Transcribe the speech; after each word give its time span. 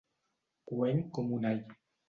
Coent 0.71 1.03
com 1.19 1.31
un 1.39 1.49
all. 1.53 1.65